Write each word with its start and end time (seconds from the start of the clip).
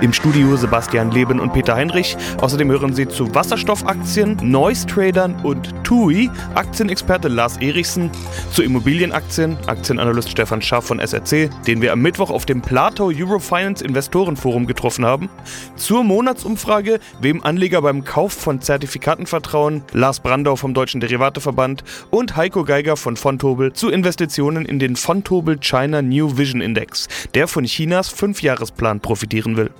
Im 0.00 0.12
Studio 0.12 0.56
Sebastian 0.56 1.10
Leben 1.10 1.40
und 1.40 1.52
Peter 1.52 1.74
Heinrich. 1.74 2.16
Außerdem 2.40 2.70
hören 2.70 2.94
Sie 2.94 3.08
zu 3.08 3.34
Wasserstoffaktien, 3.34 4.36
Noise 4.42 4.86
Tradern 4.86 5.34
und 5.42 5.74
TUI, 5.84 6.30
Aktienexperte 6.54 7.28
Lars 7.28 7.56
Erichsen, 7.58 8.10
zu 8.52 8.62
Immobilienaktien, 8.62 9.56
Aktienanalyst 9.66 10.30
Stefan 10.30 10.62
Schaff 10.62 10.86
von 10.86 10.98
SRC, 10.98 11.50
den 11.66 11.82
wir 11.82 11.92
am 11.92 12.00
Mittwoch 12.00 12.30
auf 12.30 12.46
dem 12.46 12.62
Plato 12.62 13.10
Eurofinance 13.14 13.84
Investorenforum 13.84 14.66
getroffen 14.66 15.04
haben, 15.04 15.28
zur 15.76 16.04
Monatsumfrage, 16.04 17.00
wem 17.20 17.42
Anleger 17.42 17.82
beim 17.82 18.04
Kauf 18.04 18.32
von 18.32 18.60
Zertifikaten 18.60 19.26
vertrauen, 19.26 19.82
Lars 19.92 20.20
Brandau 20.20 20.56
vom 20.56 20.74
Deutschen 20.74 21.00
Derivateverband 21.00 21.84
und 22.10 22.36
Heiko 22.36 22.64
Geiger 22.64 22.96
von 22.96 23.16
Fontobel 23.16 23.72
zu 23.72 23.90
Investitionen 23.90 24.64
in 24.64 24.78
den 24.78 24.96
Fontobel 24.96 25.58
China 25.60 26.02
New 26.02 26.36
Vision 26.36 26.60
Index, 26.60 27.08
der 27.34 27.48
von 27.48 27.64
Chinas 27.64 28.08
Fünfjahresplan 28.08 29.00
profitieren 29.00 29.55
will. 29.56 29.70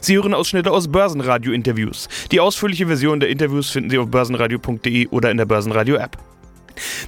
Sie 0.00 0.16
hören 0.16 0.34
Ausschnitte 0.34 0.70
aus 0.70 0.88
Börsenradio-Interviews. 0.88 2.08
Die 2.32 2.40
ausführliche 2.40 2.86
Version 2.86 3.20
der 3.20 3.28
Interviews 3.28 3.70
finden 3.70 3.90
Sie 3.90 3.98
auf 3.98 4.08
börsenradio.de 4.08 5.08
oder 5.08 5.30
in 5.30 5.36
der 5.36 5.44
Börsenradio-App. 5.44 6.16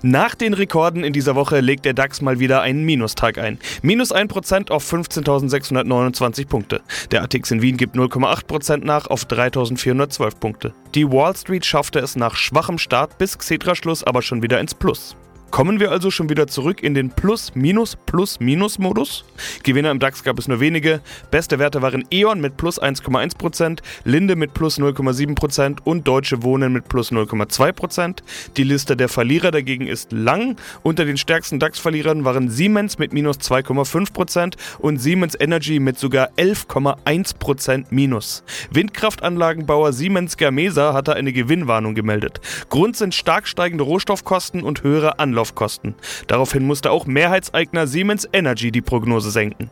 Nach 0.03 0.35
den 0.35 0.55
Rekorden 0.55 1.05
in 1.05 1.13
dieser 1.13 1.35
Woche 1.35 1.61
legt 1.61 1.85
der 1.85 1.93
DAX 1.93 2.21
mal 2.21 2.39
wieder 2.39 2.63
einen 2.63 2.85
Minustag 2.85 3.39
ein. 3.39 3.59
Minus 3.83 4.15
1% 4.15 4.71
auf 4.71 4.91
15.629 4.91 6.47
Punkte. 6.47 6.81
Der 7.11 7.23
ATX 7.23 7.51
in 7.51 7.63
Wien 7.63 7.77
gibt 7.77 7.97
0,8% 7.97 8.85
nach 8.85 9.07
auf 9.09 9.27
3.412 9.27 10.39
Punkte. 10.39 10.73
Die 10.95 11.11
Wall 11.11 11.37
Street 11.37 11.67
schaffte 11.67 11.99
es 11.99 12.17
nach 12.17 12.37
schwachem 12.37 12.79
Start 12.79 13.19
bis 13.19 13.37
Xetra-Schluss 13.39 14.05
aber 14.05 14.23
schon 14.23 14.43
wieder 14.43 14.61
ins 14.61 14.75
Plus. 14.75 15.17
Kommen 15.51 15.81
wir 15.81 15.91
also 15.91 16.11
schon 16.11 16.29
wieder 16.29 16.47
zurück 16.47 16.83
in 16.83 16.93
den 16.95 17.11
Plus-Minus-Plus-Minus-Modus? 17.11 19.25
Gewinner 19.63 19.91
im 19.91 19.99
DAX 19.99 20.23
gab 20.23 20.39
es 20.39 20.47
nur 20.47 20.61
wenige. 20.61 21.01
Beste 21.31 21.59
Werte 21.59 21.81
waren 21.81 22.05
E.ON 22.11 22.39
mit 22.41 22.59
plus 22.59 22.81
1,1%, 22.81 23.79
Linde 24.05 24.37
mit 24.37 24.53
plus 24.53 24.79
0,7% 24.79 25.79
und 25.85 26.07
Deutsche 26.07 26.43
Wohnen 26.43 26.75
mit 26.75 26.89
plus 26.89 27.13
0,2%. 27.13 28.19
Die 28.57 28.63
Liste 28.63 28.95
der 28.95 29.09
Verlierer 29.09 29.51
dagegen 29.51 29.87
ist 29.87 30.13
lang. 30.13 30.57
Unter 30.83 31.07
den 31.07 31.17
stärksten 31.17 31.59
DAX-Verlierern 31.59 32.25
waren 32.25 32.51
Siemens 32.51 32.99
mit 32.99 33.15
minus 33.15 33.39
2,5% 33.39 34.55
und 34.79 34.99
Siemens 34.99 35.35
Energy 35.41 35.81
mit 35.81 35.99
sogar 35.99 36.29
11,1% 36.37 37.87
Minus. 37.91 38.45
Windkraftanlagenbauer 38.71 39.95
Siemens 39.95 40.37
Gamesa 40.37 40.93
hatte 40.93 41.15
eine 41.15 41.33
Gewinnwarnung 41.33 41.95
gemeldet. 41.95 42.41
Grund 42.69 42.97
sind 42.97 43.15
stark 43.15 43.49
steigende 43.49 43.85
Rohstoffkosten 43.85 44.63
und 44.63 44.83
höhere 44.83 45.19
Anlagen. 45.19 45.38
Anlaufkosten. 45.39 45.95
Daraufhin 46.27 46.67
musste 46.67 46.91
auch 46.91 47.07
Mehrheitseigner 47.07 47.87
Siemens 47.87 48.29
Energy 48.33 48.73
die 48.73 48.83
Prognose 48.83 49.31
senken. 49.31 49.71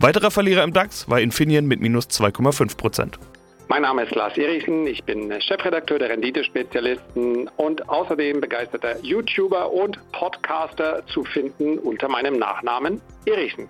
Weiterer 0.00 0.30
Verlierer 0.30 0.64
im 0.64 0.72
DAX 0.72 1.08
war 1.08 1.20
Infineon 1.20 1.66
mit 1.66 1.80
minus 1.80 2.06
2,5 2.06 2.76
Prozent. 2.76 3.18
Mein 3.68 3.82
Name 3.82 4.04
ist 4.04 4.14
Lars 4.14 4.36
Erichsen, 4.36 4.86
ich 4.86 5.02
bin 5.04 5.32
Chefredakteur 5.40 5.98
der 5.98 6.10
Renditespezialisten 6.10 7.48
und 7.56 7.88
außerdem 7.88 8.40
begeisterter 8.40 8.98
YouTuber 9.02 9.70
und 9.70 9.98
Podcaster 10.12 11.02
zu 11.06 11.24
finden 11.24 11.78
unter 11.78 12.08
meinem 12.08 12.38
Nachnamen 12.38 13.00
Erichsen 13.24 13.68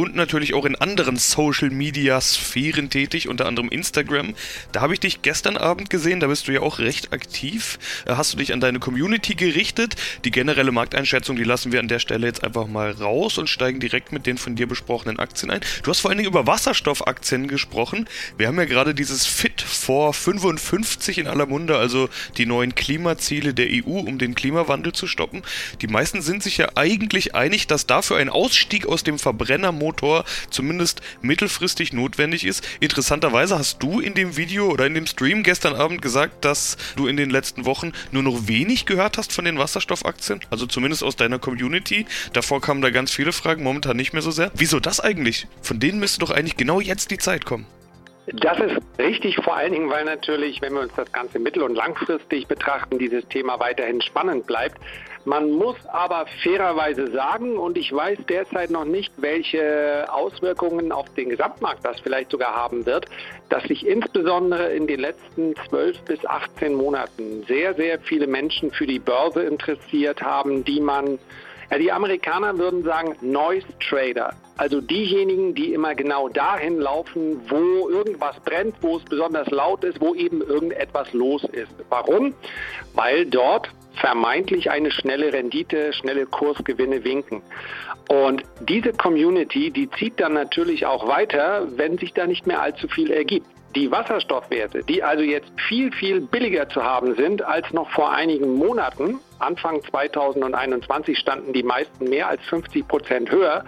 und 0.00 0.16
natürlich 0.16 0.54
auch 0.54 0.64
in 0.64 0.76
anderen 0.76 1.16
Social 1.16 1.70
Media 1.70 2.20
Sphären 2.20 2.90
tätig, 2.90 3.28
unter 3.28 3.46
anderem 3.46 3.68
Instagram. 3.68 4.34
Da 4.72 4.80
habe 4.80 4.94
ich 4.94 5.00
dich 5.00 5.22
gestern 5.22 5.56
Abend 5.56 5.90
gesehen, 5.90 6.20
da 6.20 6.26
bist 6.26 6.48
du 6.48 6.52
ja 6.52 6.60
auch 6.60 6.78
recht 6.78 7.12
aktiv. 7.12 7.78
Da 8.06 8.16
hast 8.16 8.32
du 8.32 8.38
dich 8.38 8.52
an 8.52 8.60
deine 8.60 8.78
Community 8.78 9.34
gerichtet. 9.34 9.96
Die 10.24 10.30
generelle 10.30 10.72
Markteinschätzung, 10.72 11.36
die 11.36 11.44
lassen 11.44 11.72
wir 11.72 11.80
an 11.80 11.88
der 11.88 11.98
Stelle 11.98 12.26
jetzt 12.26 12.44
einfach 12.44 12.66
mal 12.66 12.90
raus 12.90 13.38
und 13.38 13.48
steigen 13.48 13.80
direkt 13.80 14.12
mit 14.12 14.26
den 14.26 14.38
von 14.38 14.56
dir 14.56 14.66
besprochenen 14.66 15.18
Aktien 15.18 15.50
ein. 15.50 15.60
Du 15.82 15.90
hast 15.90 16.00
vor 16.00 16.10
allen 16.10 16.18
Dingen 16.18 16.30
über 16.30 16.46
Wasserstoffaktien 16.46 17.48
gesprochen. 17.48 18.08
Wir 18.36 18.48
haben 18.48 18.58
ja 18.58 18.64
gerade 18.64 18.94
dieses 18.94 19.26
Fit 19.26 19.62
for 19.62 20.12
55 20.12 21.18
in 21.18 21.26
aller 21.26 21.46
Munde, 21.46 21.76
also 21.76 22.08
die 22.36 22.46
neuen 22.46 22.74
Klimaziele 22.74 23.54
der 23.54 23.68
EU, 23.70 23.98
um 23.98 24.18
den 24.18 24.34
Klimawandel 24.34 24.92
zu 24.92 25.06
stoppen. 25.06 25.42
Die 25.82 25.86
meisten 25.86 26.22
sind 26.22 26.42
sich 26.42 26.56
ja 26.58 26.68
eigentlich 26.74 27.34
einig, 27.34 27.66
dass 27.66 27.86
dafür 27.86 28.16
ein 28.16 28.28
Ausstieg 28.28 28.86
aus 28.86 29.04
dem 29.04 29.18
Verbrenner 29.18 29.72
Motor 29.84 30.24
zumindest 30.48 31.02
mittelfristig 31.20 31.92
notwendig 31.92 32.46
ist. 32.46 32.66
Interessanterweise 32.80 33.58
hast 33.58 33.82
du 33.82 34.00
in 34.00 34.14
dem 34.14 34.38
Video 34.38 34.70
oder 34.70 34.86
in 34.86 34.94
dem 34.94 35.06
Stream 35.06 35.42
gestern 35.42 35.74
Abend 35.74 36.00
gesagt, 36.00 36.44
dass 36.44 36.78
du 36.96 37.06
in 37.06 37.18
den 37.18 37.28
letzten 37.28 37.66
Wochen 37.66 37.92
nur 38.10 38.22
noch 38.22 38.48
wenig 38.48 38.86
gehört 38.86 39.18
hast 39.18 39.32
von 39.32 39.44
den 39.44 39.58
Wasserstoffaktien, 39.58 40.40
also 40.48 40.66
zumindest 40.66 41.02
aus 41.02 41.16
deiner 41.16 41.38
Community. 41.38 42.06
Davor 42.32 42.62
kamen 42.62 42.80
da 42.80 42.88
ganz 42.88 43.10
viele 43.10 43.32
Fragen, 43.32 43.62
momentan 43.62 43.96
nicht 43.96 44.14
mehr 44.14 44.22
so 44.22 44.30
sehr. 44.30 44.50
Wieso 44.54 44.80
das 44.80 45.00
eigentlich? 45.00 45.46
Von 45.60 45.80
denen 45.80 45.98
müsste 45.98 46.20
doch 46.20 46.30
eigentlich 46.30 46.56
genau 46.56 46.80
jetzt 46.80 47.10
die 47.10 47.18
Zeit 47.18 47.44
kommen. 47.44 47.66
Das 48.26 48.58
ist 48.58 48.80
richtig, 48.98 49.36
vor 49.36 49.54
allen 49.56 49.72
Dingen, 49.72 49.90
weil 49.90 50.04
natürlich, 50.04 50.62
wenn 50.62 50.72
wir 50.72 50.80
uns 50.80 50.94
das 50.96 51.12
Ganze 51.12 51.38
mittel- 51.38 51.62
und 51.62 51.74
langfristig 51.74 52.46
betrachten, 52.46 52.98
dieses 52.98 53.26
Thema 53.28 53.60
weiterhin 53.60 54.00
spannend 54.00 54.46
bleibt. 54.46 54.78
Man 55.26 55.52
muss 55.52 55.76
aber 55.86 56.26
fairerweise 56.42 57.10
sagen, 57.10 57.56
und 57.58 57.76
ich 57.76 57.92
weiß 57.92 58.18
derzeit 58.28 58.70
noch 58.70 58.84
nicht, 58.84 59.12
welche 59.18 60.06
Auswirkungen 60.10 60.90
auf 60.92 61.12
den 61.14 61.30
Gesamtmarkt 61.30 61.84
das 61.84 62.00
vielleicht 62.00 62.30
sogar 62.30 62.54
haben 62.54 62.86
wird, 62.86 63.06
dass 63.50 63.62
sich 63.64 63.86
insbesondere 63.86 64.72
in 64.72 64.86
den 64.86 65.00
letzten 65.00 65.54
12 65.68 66.02
bis 66.02 66.24
18 66.26 66.74
Monaten 66.74 67.44
sehr, 67.46 67.74
sehr 67.74 67.98
viele 68.00 68.26
Menschen 68.26 68.70
für 68.70 68.86
die 68.86 68.98
Börse 68.98 69.42
interessiert 69.42 70.22
haben, 70.22 70.64
die 70.64 70.80
man 70.80 71.18
ja, 71.70 71.78
die 71.78 71.92
Amerikaner 71.92 72.56
würden 72.58 72.84
sagen 72.84 73.16
Noise 73.20 73.66
Trader, 73.80 74.34
also 74.56 74.80
diejenigen, 74.80 75.54
die 75.54 75.72
immer 75.72 75.94
genau 75.94 76.28
dahin 76.28 76.78
laufen, 76.78 77.40
wo 77.48 77.88
irgendwas 77.88 78.36
brennt, 78.44 78.76
wo 78.80 78.98
es 78.98 79.04
besonders 79.04 79.50
laut 79.50 79.82
ist, 79.84 80.00
wo 80.00 80.14
eben 80.14 80.42
irgendetwas 80.42 81.12
los 81.12 81.44
ist. 81.44 81.72
Warum? 81.88 82.34
Weil 82.94 83.26
dort 83.26 83.68
vermeintlich 83.96 84.70
eine 84.70 84.90
schnelle 84.90 85.32
Rendite, 85.32 85.92
schnelle 85.92 86.26
Kursgewinne 86.26 87.04
winken. 87.04 87.42
Und 88.08 88.42
diese 88.60 88.92
Community, 88.92 89.70
die 89.70 89.90
zieht 89.90 90.20
dann 90.20 90.34
natürlich 90.34 90.86
auch 90.86 91.08
weiter, 91.08 91.66
wenn 91.76 91.98
sich 91.98 92.12
da 92.12 92.26
nicht 92.26 92.46
mehr 92.46 92.60
allzu 92.60 92.88
viel 92.88 93.10
ergibt. 93.10 93.46
Die 93.74 93.90
Wasserstoffwerte, 93.90 94.84
die 94.84 95.02
also 95.02 95.24
jetzt 95.24 95.50
viel, 95.68 95.90
viel 95.90 96.20
billiger 96.20 96.68
zu 96.68 96.84
haben 96.84 97.16
sind 97.16 97.42
als 97.42 97.72
noch 97.72 97.90
vor 97.90 98.12
einigen 98.12 98.54
Monaten, 98.54 99.18
Anfang 99.44 99.82
2021 99.82 101.18
standen 101.18 101.52
die 101.52 101.62
meisten 101.62 102.08
mehr 102.08 102.28
als 102.28 102.42
50 102.46 102.88
Prozent 102.88 103.30
höher, 103.30 103.64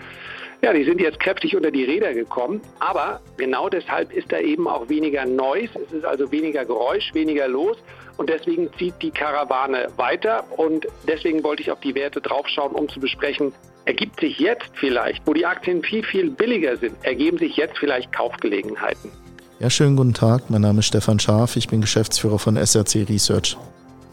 ja, 0.62 0.72
die 0.72 0.84
sind 0.84 1.00
jetzt 1.00 1.20
kräftig 1.20 1.54
unter 1.54 1.70
die 1.70 1.84
Räder 1.84 2.14
gekommen, 2.14 2.60
aber 2.78 3.20
genau 3.36 3.68
deshalb 3.68 4.12
ist 4.12 4.32
da 4.32 4.38
eben 4.38 4.66
auch 4.66 4.88
weniger 4.88 5.26
Noise, 5.26 5.78
es 5.86 5.92
ist 5.92 6.04
also 6.04 6.32
weniger 6.32 6.64
Geräusch, 6.64 7.12
weniger 7.12 7.46
los 7.46 7.76
und 8.16 8.30
deswegen 8.30 8.70
zieht 8.78 8.94
die 9.02 9.10
Karawane 9.10 9.88
weiter 9.96 10.44
und 10.56 10.86
deswegen 11.06 11.44
wollte 11.44 11.62
ich 11.62 11.70
auf 11.70 11.80
die 11.80 11.94
Werte 11.94 12.20
draufschauen, 12.20 12.72
um 12.72 12.88
zu 12.88 13.00
besprechen, 13.00 13.52
ergibt 13.84 14.18
sich 14.18 14.38
jetzt 14.38 14.70
vielleicht, 14.74 15.26
wo 15.26 15.34
die 15.34 15.44
Aktien 15.44 15.82
viel, 15.82 16.02
viel 16.02 16.30
billiger 16.30 16.76
sind, 16.78 16.96
ergeben 17.02 17.38
sich 17.38 17.56
jetzt 17.56 17.78
vielleicht 17.78 18.12
Kaufgelegenheiten. 18.12 19.10
Ja, 19.58 19.70
schönen 19.70 19.96
guten 19.96 20.14
Tag. 20.14 20.50
Mein 20.50 20.62
Name 20.62 20.80
ist 20.80 20.86
Stefan 20.86 21.18
Scharf. 21.18 21.56
Ich 21.56 21.68
bin 21.68 21.80
Geschäftsführer 21.80 22.38
von 22.38 22.56
SRC 22.56 23.06
Research. 23.08 23.56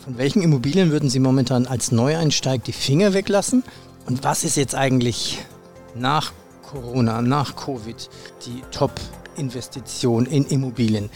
Von 0.03 0.17
welchen 0.17 0.41
Immobilien 0.41 0.91
würden 0.91 1.09
Sie 1.09 1.19
momentan 1.19 1.65
als 1.65 1.93
Neueinsteig 1.93 2.65
die 2.65 2.73
Finger 2.73 3.13
weglassen? 3.13 3.63
Und 4.05 4.21
was 4.25 4.43
ist 4.43 4.57
jetzt 4.57 4.75
eigentlich 4.75 5.37
nach 5.95 6.33
Corona, 6.61 7.21
nach 7.21 7.55
Covid 7.55 8.09
die 8.45 8.61
Top-Investition 8.71 10.25
in 10.25 10.45
Immobilien? 10.47 11.09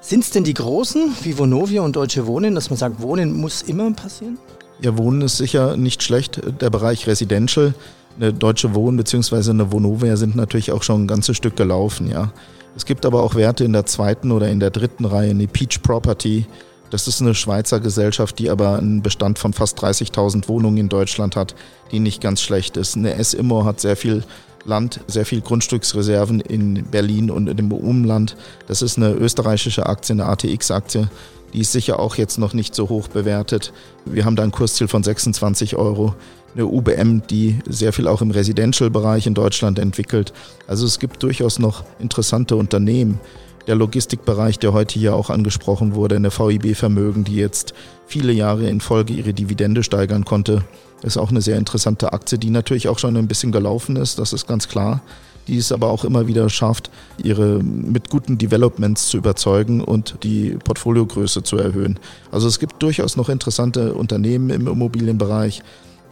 Sind 0.00 0.22
es 0.22 0.30
denn 0.30 0.44
die 0.44 0.54
großen 0.54 1.16
wie 1.22 1.36
Vonovia 1.36 1.82
und 1.82 1.96
Deutsche 1.96 2.28
Wohnen, 2.28 2.54
dass 2.54 2.70
man 2.70 2.76
sagt, 2.76 3.02
Wohnen 3.02 3.36
muss 3.36 3.62
immer 3.62 3.90
passieren? 3.90 4.38
Ja, 4.80 4.96
Wohnen 4.96 5.22
ist 5.22 5.38
sicher 5.38 5.76
nicht 5.76 6.04
schlecht. 6.04 6.40
Der 6.60 6.70
Bereich 6.70 7.08
Residential, 7.08 7.74
eine 8.20 8.32
Deutsche 8.32 8.72
Wohnen 8.72 8.96
bzw. 8.98 9.50
eine 9.50 9.72
Vonovia 9.72 10.16
sind 10.16 10.36
natürlich 10.36 10.70
auch 10.70 10.84
schon 10.84 11.02
ein 11.02 11.08
ganzes 11.08 11.36
Stück 11.36 11.56
gelaufen, 11.56 12.08
ja. 12.08 12.32
Es 12.76 12.84
gibt 12.84 13.04
aber 13.04 13.24
auch 13.24 13.34
Werte 13.34 13.64
in 13.64 13.72
der 13.72 13.86
zweiten 13.86 14.30
oder 14.30 14.48
in 14.48 14.60
der 14.60 14.70
dritten 14.70 15.06
Reihe, 15.06 15.30
eine 15.30 15.48
Peach 15.48 15.82
Property. 15.82 16.46
Das 16.90 17.06
ist 17.06 17.20
eine 17.20 17.34
Schweizer 17.34 17.80
Gesellschaft, 17.80 18.38
die 18.38 18.50
aber 18.50 18.78
einen 18.78 19.02
Bestand 19.02 19.38
von 19.38 19.52
fast 19.52 19.78
30.000 19.82 20.48
Wohnungen 20.48 20.78
in 20.78 20.88
Deutschland 20.88 21.36
hat, 21.36 21.54
die 21.92 22.00
nicht 22.00 22.20
ganz 22.20 22.40
schlecht 22.40 22.76
ist. 22.76 22.96
Eine 22.96 23.14
S-Immo 23.14 23.64
hat 23.64 23.80
sehr 23.80 23.96
viel 23.96 24.24
Land, 24.64 25.00
sehr 25.06 25.26
viel 25.26 25.40
Grundstücksreserven 25.40 26.40
in 26.40 26.84
Berlin 26.90 27.30
und 27.30 27.48
im 27.48 27.72
Umland. 27.72 28.36
Das 28.66 28.82
ist 28.82 28.96
eine 28.96 29.12
österreichische 29.12 29.86
Aktie, 29.86 30.14
eine 30.14 30.26
ATX-Aktie. 30.26 31.08
Die 31.52 31.60
ist 31.60 31.72
sicher 31.72 31.98
auch 31.98 32.16
jetzt 32.16 32.38
noch 32.38 32.52
nicht 32.52 32.74
so 32.74 32.88
hoch 32.88 33.08
bewertet. 33.08 33.72
Wir 34.04 34.24
haben 34.24 34.36
da 34.36 34.42
ein 34.42 34.52
Kursziel 34.52 34.88
von 34.88 35.02
26 35.02 35.76
Euro. 35.76 36.14
Eine 36.54 36.66
UBM, 36.66 37.22
die 37.28 37.58
sehr 37.66 37.92
viel 37.92 38.08
auch 38.08 38.20
im 38.20 38.30
Residential-Bereich 38.30 39.26
in 39.26 39.34
Deutschland 39.34 39.78
entwickelt. 39.78 40.32
Also 40.66 40.86
es 40.86 40.98
gibt 40.98 41.22
durchaus 41.22 41.58
noch 41.58 41.84
interessante 41.98 42.56
Unternehmen. 42.56 43.20
Der 43.68 43.76
Logistikbereich, 43.76 44.58
der 44.58 44.72
heute 44.72 44.98
hier 44.98 45.14
auch 45.14 45.30
angesprochen 45.30 45.94
wurde, 45.94 46.16
eine 46.16 46.36
VIB 46.36 46.74
Vermögen, 46.74 47.22
die 47.22 47.36
jetzt 47.36 47.74
viele 48.06 48.32
Jahre 48.32 48.68
in 48.68 48.80
Folge 48.80 49.12
ihre 49.12 49.34
Dividende 49.34 49.84
steigern 49.84 50.24
konnte, 50.24 50.64
ist 51.02 51.18
auch 51.18 51.30
eine 51.30 51.42
sehr 51.42 51.58
interessante 51.58 52.12
Aktie, 52.12 52.38
die 52.38 52.50
natürlich 52.50 52.88
auch 52.88 52.98
schon 52.98 53.16
ein 53.16 53.28
bisschen 53.28 53.52
gelaufen 53.52 53.94
ist, 53.94 54.18
das 54.18 54.32
ist 54.32 54.48
ganz 54.48 54.66
klar 54.66 55.02
die 55.48 55.56
es 55.56 55.72
aber 55.72 55.88
auch 55.88 56.04
immer 56.04 56.28
wieder 56.28 56.48
schafft, 56.50 56.90
ihre 57.22 57.62
mit 57.62 58.10
guten 58.10 58.38
Developments 58.38 59.08
zu 59.08 59.16
überzeugen 59.16 59.80
und 59.82 60.18
die 60.22 60.56
Portfoliogröße 60.62 61.42
zu 61.42 61.56
erhöhen. 61.56 61.98
Also 62.30 62.46
es 62.46 62.58
gibt 62.58 62.82
durchaus 62.82 63.16
noch 63.16 63.30
interessante 63.30 63.94
Unternehmen 63.94 64.50
im 64.50 64.68
Immobilienbereich. 64.68 65.62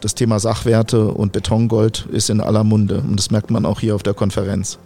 Das 0.00 0.14
Thema 0.14 0.40
Sachwerte 0.40 1.08
und 1.08 1.32
Betongold 1.32 2.08
ist 2.10 2.30
in 2.30 2.40
aller 2.40 2.64
Munde 2.64 3.02
und 3.06 3.18
das 3.18 3.30
merkt 3.30 3.50
man 3.50 3.66
auch 3.66 3.80
hier 3.80 3.94
auf 3.94 4.02
der 4.02 4.14
Konferenz. 4.14 4.78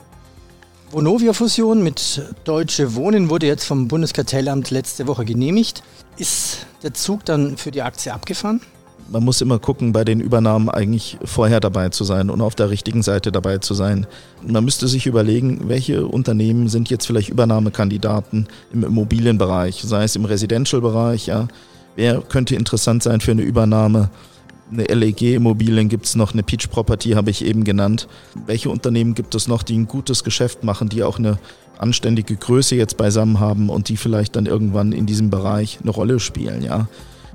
Vonovia-Fusion 0.91 1.83
mit 1.83 2.23
Deutsche 2.45 2.95
Wohnen 2.97 3.31
wurde 3.31 3.47
jetzt 3.47 3.65
vom 3.65 3.87
Bundeskartellamt 3.87 4.71
letzte 4.71 5.07
Woche 5.07 5.25
genehmigt. 5.25 5.83
Ist 6.17 6.67
der 6.83 6.95
Zug 6.95 7.25
dann 7.25 7.57
für 7.57 7.71
die 7.71 7.83
Aktie 7.83 8.13
abgefahren? 8.13 8.61
man 9.11 9.25
muss 9.25 9.41
immer 9.41 9.59
gucken, 9.59 9.93
bei 9.93 10.05
den 10.05 10.21
Übernahmen 10.21 10.69
eigentlich 10.69 11.19
vorher 11.25 11.61
dabei 11.61 11.89
zu 11.89 12.05
sein 12.05 12.31
und 12.31 12.41
auf 12.41 12.55
der 12.55 12.71
richtigen 12.71 13.03
Seite 13.03 13.33
dabei 13.33 13.59
zu 13.59 13.75
sein. 13.75 14.07
Man 14.47 14.65
müsste 14.65 14.89
sich 14.89 15.07
überlegen, 15.07 15.69
welche 15.69 16.07
Unternehmen 16.07 16.69
sind 16.69 16.91
jetzt 16.91 17.07
vielleicht 17.07 17.29
Übernahmekandidaten 17.29 18.47
im 18.73 18.85
Immobilienbereich, 18.85 19.83
sei 19.85 20.05
es 20.05 20.17
im 20.17 20.25
Residential-Bereich, 20.25 21.27
ja. 21.27 21.49
Wer 21.97 22.21
könnte 22.21 22.55
interessant 22.55 23.03
sein 23.03 23.21
für 23.21 23.33
eine 23.33 23.43
Übernahme? 23.43 24.11
Eine 24.73 24.85
LEG-Immobilien 24.85 25.89
gibt 25.89 26.07
es 26.07 26.15
noch, 26.15 26.33
eine 26.33 26.45
Peach 26.45 26.71
Property 26.71 27.11
habe 27.11 27.31
ich 27.31 27.45
eben 27.45 27.65
genannt. 27.65 28.07
Welche 28.47 28.71
Unternehmen 28.71 29.15
gibt 29.15 29.35
es 29.35 29.49
noch, 29.49 29.65
die 29.65 29.77
ein 29.77 29.89
gutes 29.89 30.23
Geschäft 30.23 30.63
machen, 30.63 30.89
die 30.89 31.03
auch 31.03 31.19
eine 31.19 31.39
anständige 31.79 32.37
Größe 32.37 32.77
jetzt 32.77 32.97
beisammen 32.97 33.41
haben 33.41 33.69
und 33.69 33.89
die 33.89 33.97
vielleicht 33.97 34.37
dann 34.37 34.47
irgendwann 34.47 34.93
in 34.93 35.07
diesem 35.07 35.31
Bereich 35.31 35.79
eine 35.83 35.91
Rolle 35.91 36.21
spielen, 36.21 36.63
ja. 36.63 36.87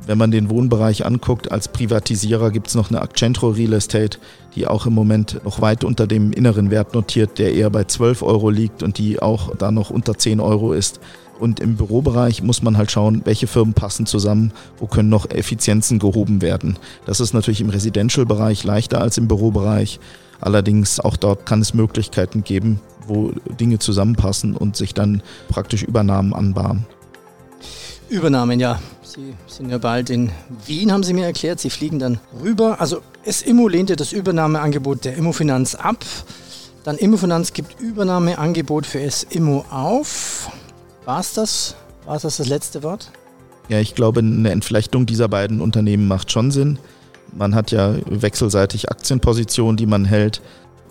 Wenn 0.08 0.18
man 0.18 0.30
den 0.30 0.50
Wohnbereich 0.50 1.06
anguckt, 1.06 1.52
als 1.52 1.68
Privatisierer 1.68 2.52
gibt 2.52 2.68
es 2.68 2.76
noch 2.76 2.90
eine 2.90 3.02
Accentro 3.02 3.50
Real 3.50 3.74
Estate, 3.74 4.20
die 4.56 4.68
auch 4.68 4.86
im 4.86 4.94
Moment 4.94 5.44
noch 5.44 5.62
weit 5.62 5.84
unter 5.84 6.06
dem 6.06 6.32
inneren 6.32 6.70
Wert 6.70 6.94
notiert, 6.94 7.40
der 7.40 7.54
eher 7.54 7.72
bei 7.72 7.86
12 7.86 8.22
Euro 8.22 8.50
liegt 8.50 8.84
und 8.84 8.98
die 9.00 9.20
auch 9.20 9.56
da 9.56 9.72
noch 9.72 9.90
unter 9.90 10.16
10 10.16 10.40
Euro 10.40 10.74
ist. 10.74 11.00
Und 11.40 11.60
im 11.60 11.76
Bürobereich 11.76 12.42
muss 12.42 12.62
man 12.62 12.78
halt 12.78 12.92
schauen, 12.92 13.22
welche 13.26 13.48
Firmen 13.48 13.74
passen 13.74 14.06
zusammen, 14.06 14.54
wo 14.80 14.88
können 14.88 15.10
noch 15.10 15.30
Effizienzen 15.30 16.00
gehoben 16.00 16.42
werden. 16.42 16.78
Das 17.06 17.20
ist 17.20 17.34
natürlich 17.34 17.62
im 17.62 17.70
Residential-Bereich 17.70 18.64
leichter 18.64 19.02
als 19.02 19.18
im 19.18 19.28
Bürobereich. 19.28 20.00
Allerdings 20.42 21.00
auch 21.00 21.18
dort 21.18 21.46
kann 21.46 21.62
es 21.62 21.74
Möglichkeiten 21.74 22.44
geben, 22.44 22.80
wo 23.08 23.32
Dinge 23.60 23.80
zusammenpassen 23.80 24.56
und 24.56 24.76
sich 24.76 24.94
dann 24.94 25.22
praktisch 25.50 25.84
Übernahmen 25.84 26.34
anbahnen. 26.34 26.86
Übernahmen, 28.10 28.60
ja. 28.60 28.80
Sie 29.04 29.34
sind 29.48 29.70
ja 29.70 29.78
bald 29.78 30.10
in 30.10 30.30
Wien, 30.66 30.92
haben 30.92 31.04
Sie 31.04 31.14
mir 31.14 31.26
erklärt. 31.26 31.60
Sie 31.60 31.70
fliegen 31.70 32.00
dann 32.00 32.20
rüber. 32.44 32.82
Also 32.82 33.02
SIMO 33.26 33.68
lehnte 33.68 33.96
das 33.96 34.12
Übernahmeangebot 34.12 35.06
der 35.06 35.16
Immofinanz 35.16 35.76
ab. 35.76 36.04
Dann 36.84 36.98
Immofinanz 36.98 37.54
gibt 37.54 37.80
Übernahmeangebot 37.80 38.86
für 38.86 39.10
SIMO 39.10 39.66
auf. 39.72 40.52
War 41.06 41.20
es 41.20 41.34
das? 41.34 41.76
War 42.06 42.16
es 42.16 42.24
das 42.24 42.38
das 42.38 42.48
letzte 42.48 42.84
Wort? 42.84 43.12
Ja, 43.70 43.80
ich 43.80 43.96
glaube, 43.96 44.20
eine 44.20 44.52
Entflechtung 44.52 45.06
dieser 45.06 45.28
beiden 45.28 45.62
Unternehmen 45.62 46.08
macht 46.08 46.32
schon 46.32 46.52
Sinn. 46.52 46.80
Man 47.34 47.56
hat 47.56 47.72
ja 47.72 47.96
wechselseitig 48.06 48.90
Aktienpositionen, 48.90 49.78
die 49.78 49.86
man 49.86 50.06
hält. 50.06 50.42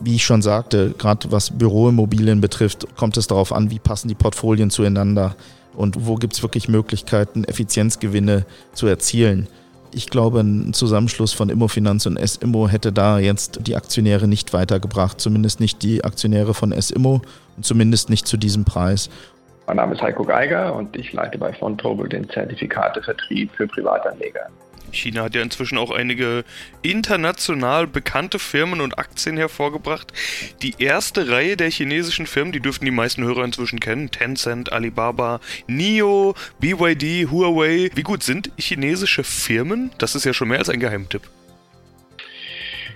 Wie 0.01 0.17
ich 0.17 0.25
schon 0.25 0.43
sagte, 0.43 0.95
gerade 0.99 1.31
was 1.31 1.57
Büroimmobilien 1.57 2.41
betrifft, 2.41 2.87
kommt 2.97 3.17
es 3.17 3.29
darauf 3.29 3.53
an, 3.53 3.71
wie 3.71 3.79
passen 3.79 4.09
die 4.09 4.17
Portfolien 4.17 4.71
zueinander 4.71 5.37
und 5.75 6.07
wo 6.07 6.17
gibt 6.17 6.35
es 6.35 6.43
wirklich 6.43 6.69
Möglichkeiten, 6.69 7.45
Effizienzgewinne 7.45 8.45
zu 8.73 8.87
erzielen. 8.87 9.49
Ich 9.93 10.11
glaube, 10.11 10.41
ein 10.41 10.73
Zusammenschluss 10.73 11.33
von 11.33 11.49
Immofinanz 11.49 12.07
und 12.07 12.19
SIMO 12.19 12.69
hätte 12.69 12.93
da 12.93 13.21
jetzt 13.21 13.61
die 13.67 13.77
Aktionäre 13.77 14.27
nicht 14.27 14.53
weitergebracht, 14.53 15.21
zumindest 15.21 15.61
nicht 15.61 15.83
die 15.83 16.03
Aktionäre 16.03 16.55
von 16.55 16.75
SIMO 16.77 17.23
und 17.57 17.65
zumindest 17.65 18.11
nicht 18.11 18.27
zu 18.27 18.37
diesem 18.37 18.65
Preis. 18.65 19.09
Mein 19.67 19.77
Name 19.77 19.95
ist 19.95 20.03
Heiko 20.03 20.25
Geiger 20.25 20.75
und 20.75 20.95
ich 20.95 21.13
leite 21.13 21.39
bei 21.39 21.53
Fontobel 21.53 22.09
den 22.09 22.29
Zertifikatevertrieb 22.29 23.51
für 23.53 23.67
Privatanleger. 23.67 24.51
China 24.93 25.25
hat 25.25 25.35
ja 25.35 25.43
inzwischen 25.43 25.79
auch 25.79 25.91
einige 25.91 26.45
international 26.83 27.87
bekannte 27.87 28.39
Firmen 28.39 28.81
und 28.81 28.99
Aktien 28.99 29.37
hervorgebracht. 29.37 30.13
Die 30.63 30.75
erste 30.79 31.31
Reihe 31.31 31.57
der 31.57 31.71
chinesischen 31.71 32.27
Firmen, 32.27 32.53
die 32.53 32.61
dürften 32.61 32.85
die 32.85 32.91
meisten 32.91 33.25
Hörer 33.25 33.45
inzwischen 33.45 33.81
kennen, 33.81 34.11
Tencent, 34.11 34.71
Alibaba, 34.73 35.41
NIO, 35.67 36.35
BYD, 36.61 37.31
Huawei. 37.31 37.91
Wie 37.95 38.03
gut 38.03 38.23
sind 38.23 38.53
chinesische 38.57 39.25
Firmen? 39.25 39.91
Das 39.99 40.15
ist 40.15 40.25
ja 40.25 40.35
schon 40.35 40.49
mehr 40.49 40.59
als 40.59 40.69
ein 40.69 40.79
Geheimtipp. 40.79 41.23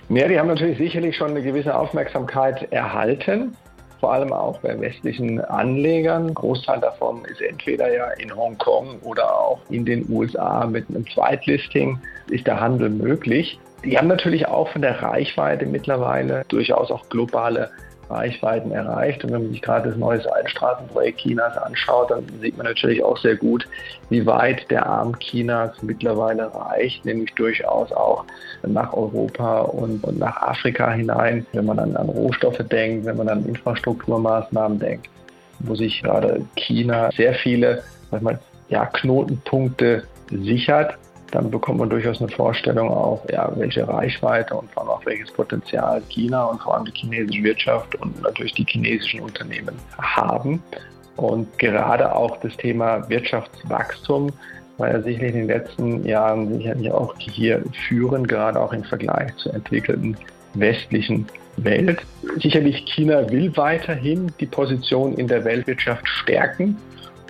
Ja, 0.09 0.27
die 0.27 0.39
haben 0.39 0.47
natürlich 0.47 0.77
sicherlich 0.77 1.17
schon 1.17 1.31
eine 1.31 1.43
gewisse 1.43 1.75
Aufmerksamkeit 1.75 2.71
erhalten 2.71 3.55
vor 3.99 4.13
allem 4.13 4.31
auch 4.31 4.59
bei 4.59 4.79
westlichen 4.79 5.41
Anlegern. 5.41 6.27
Ein 6.27 6.33
Großteil 6.33 6.79
davon 6.79 7.25
ist 7.25 7.41
entweder 7.41 7.93
ja 7.93 8.09
in 8.11 8.35
Hongkong 8.35 8.99
oder 9.03 9.37
auch 9.37 9.59
in 9.69 9.85
den 9.85 10.09
USA 10.09 10.65
mit 10.65 10.89
einem 10.89 11.05
Zweitlisting 11.09 11.99
ist 12.29 12.47
der 12.47 12.59
Handel 12.59 12.89
möglich. 12.89 13.59
Die 13.83 13.97
haben 13.97 14.07
natürlich 14.07 14.47
auch 14.47 14.69
von 14.69 14.81
der 14.81 15.01
Reichweite 15.01 15.65
mittlerweile 15.65 16.43
durchaus 16.49 16.91
auch 16.91 17.07
globale 17.09 17.69
Reichweiten 18.09 18.71
erreicht. 18.71 19.23
Und 19.23 19.31
wenn 19.31 19.43
man 19.43 19.51
sich 19.51 19.61
gerade 19.61 19.89
das 19.89 19.97
neue 19.97 20.21
Seitenstraßenprojekt 20.21 21.19
Chinas 21.19 21.57
anschaut, 21.57 22.11
dann 22.11 22.25
sieht 22.41 22.57
man 22.57 22.65
natürlich 22.65 23.03
auch 23.03 23.17
sehr 23.17 23.35
gut, 23.35 23.67
wie 24.09 24.25
weit 24.25 24.69
der 24.71 24.85
Arm 24.85 25.17
Chinas 25.19 25.71
mittlerweile 25.81 26.53
reicht, 26.53 27.05
nämlich 27.05 27.33
durchaus 27.35 27.91
auch 27.91 28.25
nach 28.63 28.93
Europa 28.93 29.61
und, 29.61 30.03
und 30.03 30.19
nach 30.19 30.41
Afrika 30.41 30.91
hinein, 30.91 31.45
wenn 31.53 31.65
man 31.65 31.77
dann 31.77 31.95
an 31.95 32.09
Rohstoffe 32.09 32.57
denkt, 32.57 33.05
wenn 33.05 33.17
man 33.17 33.29
an 33.29 33.45
Infrastrukturmaßnahmen 33.45 34.79
denkt, 34.79 35.09
wo 35.59 35.75
sich 35.75 36.01
gerade 36.01 36.41
China 36.55 37.09
sehr 37.15 37.33
viele 37.33 37.83
sag 38.11 38.21
mal, 38.21 38.39
ja, 38.69 38.85
Knotenpunkte 38.85 40.03
sichert 40.31 40.97
dann 41.31 41.51
bekommt 41.51 41.79
man 41.79 41.89
durchaus 41.89 42.19
eine 42.19 42.29
Vorstellung 42.29 42.89
auch, 42.89 43.23
ja, 43.29 43.51
welche 43.55 43.87
Reichweite 43.87 44.55
und 44.55 44.69
vor 44.71 44.83
allem 44.83 44.91
auch 44.91 45.05
welches 45.05 45.31
Potenzial 45.31 46.01
China 46.09 46.45
und 46.45 46.61
vor 46.61 46.75
allem 46.75 46.85
die 46.85 46.93
chinesische 46.93 47.43
Wirtschaft 47.43 47.95
und 47.95 48.21
natürlich 48.21 48.53
die 48.53 48.65
chinesischen 48.67 49.21
Unternehmen 49.21 49.75
haben. 49.97 50.61
Und 51.15 51.59
gerade 51.59 52.15
auch 52.15 52.37
das 52.37 52.55
Thema 52.57 53.07
Wirtschaftswachstum 53.09 54.31
war 54.77 54.91
ja 54.91 55.01
sicherlich 55.01 55.33
in 55.33 55.39
den 55.39 55.47
letzten 55.47 56.05
Jahren 56.05 56.57
sicherlich 56.57 56.91
auch 56.91 57.13
hier 57.19 57.61
führend, 57.87 58.27
gerade 58.27 58.59
auch 58.59 58.71
im 58.71 58.83
Vergleich 58.83 59.35
zur 59.35 59.53
entwickelten 59.53 60.17
westlichen 60.53 61.27
Welt. 61.57 61.99
Sicherlich 62.41 62.85
China 62.85 63.29
will 63.29 63.55
weiterhin 63.57 64.31
die 64.39 64.45
Position 64.45 65.15
in 65.15 65.27
der 65.27 65.43
Weltwirtschaft 65.43 66.07
stärken 66.07 66.77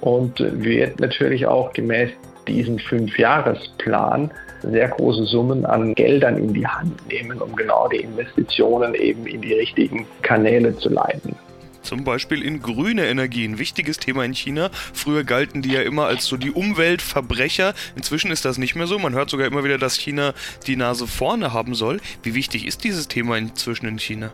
und 0.01 0.39
wird 0.39 0.99
natürlich 0.99 1.45
auch 1.47 1.73
gemäß 1.73 2.11
diesen 2.47 2.79
Fünfjahresplan 2.79 4.31
sehr 4.61 4.89
große 4.89 5.25
Summen 5.25 5.65
an 5.65 5.95
Geldern 5.95 6.37
in 6.37 6.53
die 6.53 6.67
Hand 6.67 7.07
nehmen, 7.07 7.41
um 7.41 7.55
genau 7.55 7.87
die 7.87 7.97
Investitionen 7.97 8.93
eben 8.95 9.25
in 9.25 9.41
die 9.41 9.53
richtigen 9.53 10.05
Kanäle 10.21 10.75
zu 10.77 10.89
leiten. 10.89 11.35
Zum 11.81 12.03
Beispiel 12.03 12.43
in 12.43 12.61
grüne 12.61 13.07
Energien. 13.07 13.57
Wichtiges 13.57 13.97
Thema 13.97 14.25
in 14.25 14.33
China. 14.33 14.69
Früher 14.93 15.23
galten 15.23 15.61
die 15.61 15.71
ja 15.71 15.81
immer 15.81 16.05
als 16.05 16.25
so 16.25 16.37
die 16.37 16.51
Umweltverbrecher. 16.51 17.73
Inzwischen 17.95 18.31
ist 18.31 18.45
das 18.45 18.57
nicht 18.57 18.75
mehr 18.75 18.85
so. 18.85 18.99
Man 18.99 19.13
hört 19.13 19.29
sogar 19.29 19.47
immer 19.47 19.63
wieder, 19.63 19.77
dass 19.77 19.95
China 19.95 20.33
die 20.67 20.75
Nase 20.75 21.07
vorne 21.07 21.53
haben 21.53 21.73
soll. 21.73 21.99
Wie 22.21 22.35
wichtig 22.35 22.67
ist 22.67 22.83
dieses 22.83 23.07
Thema 23.07 23.37
inzwischen 23.37 23.87
in 23.87 23.97
China? 23.97 24.31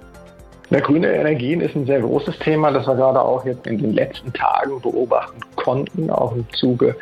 Ja, 0.71 0.79
grüne 0.79 1.13
Energien 1.13 1.61
ist 1.61 1.75
ein 1.75 1.85
sehr 1.85 2.01
großes 2.01 2.39
Thema, 2.39 2.71
das 2.71 2.87
wir 2.87 2.95
gerade 2.95 3.21
auch 3.21 3.45
jetzt 3.45 3.67
in 3.67 3.77
den 3.77 3.93
letzten 3.93 4.33
Tagen 4.33 4.81
beobachten 4.81 5.39
konnten, 5.55 6.09
auch 6.09 6.35
im 6.35 6.45
Zuge 6.53 6.95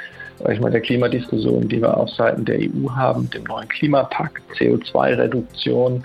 ich 0.51 0.59
meine, 0.59 0.73
der 0.73 0.81
Klimadiskussion, 0.81 1.69
die 1.69 1.81
wir 1.81 1.95
auf 1.95 2.09
Seiten 2.09 2.43
der 2.43 2.59
EU 2.59 2.89
haben, 2.89 3.29
dem 3.29 3.45
neuen 3.45 3.69
Klimapakt, 3.69 4.41
CO2-Reduktion, 4.57 6.03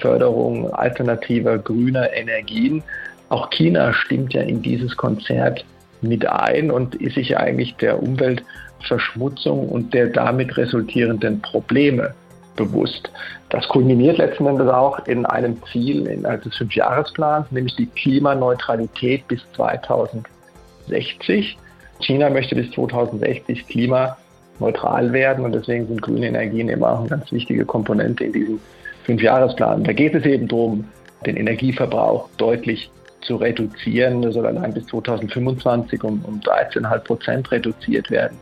Förderung 0.00 0.72
alternativer 0.74 1.58
grüner 1.58 2.12
Energien. 2.12 2.82
Auch 3.28 3.50
China 3.50 3.92
stimmt 3.92 4.34
ja 4.34 4.42
in 4.42 4.62
dieses 4.62 4.96
Konzert 4.96 5.64
mit 6.02 6.28
ein 6.28 6.70
und 6.70 6.94
ist 6.96 7.14
sich 7.14 7.36
eigentlich 7.36 7.74
der 7.76 8.02
Umweltverschmutzung 8.02 9.68
und 9.68 9.94
der 9.94 10.08
damit 10.08 10.56
resultierenden 10.56 11.40
Probleme 11.40 12.14
bewusst. 12.56 13.10
Das 13.50 13.68
kulminiert 13.68 14.18
letzten 14.18 14.46
Endes 14.46 14.68
auch 14.68 15.06
in 15.06 15.24
einem 15.26 15.62
Ziel 15.70 16.06
in, 16.06 16.22
des 16.22 16.56
Fünfjahresplans, 16.56 17.52
nämlich 17.52 17.76
die 17.76 17.86
Klimaneutralität 17.86 19.28
bis 19.28 19.40
2060. 19.54 21.56
China 22.00 22.30
möchte 22.30 22.54
bis 22.54 22.70
2060 22.72 23.66
klimaneutral 23.68 25.12
werden 25.12 25.44
und 25.44 25.54
deswegen 25.54 25.86
sind 25.86 26.02
grüne 26.02 26.28
Energien 26.28 26.68
immer 26.68 26.92
auch 26.92 27.00
eine 27.00 27.08
ganz 27.08 27.30
wichtige 27.32 27.64
Komponente 27.64 28.24
in 28.24 28.32
diesem 28.32 28.60
Fünfjahresplan. 29.04 29.84
Da 29.84 29.92
geht 29.92 30.14
es 30.14 30.24
eben 30.24 30.48
darum, 30.48 30.84
den 31.24 31.36
Energieverbrauch 31.36 32.28
deutlich 32.36 32.90
zu 33.22 33.36
reduzieren. 33.36 34.22
Das 34.22 34.34
soll 34.34 34.46
allein 34.46 34.72
bis 34.72 34.86
2025 34.86 36.02
um, 36.04 36.24
um 36.24 36.40
13,5 36.40 36.98
Prozent 37.00 37.50
reduziert 37.50 38.10
werden. 38.10 38.36